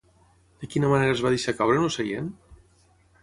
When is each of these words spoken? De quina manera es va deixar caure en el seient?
De 0.63 0.69
quina 0.75 0.89
manera 0.93 1.13
es 1.17 1.21
va 1.27 1.33
deixar 1.35 1.55
caure 1.59 1.79
en 1.83 1.87
el 1.89 1.93
seient? 1.97 2.31